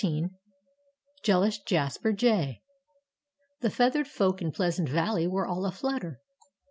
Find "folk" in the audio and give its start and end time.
4.07-4.41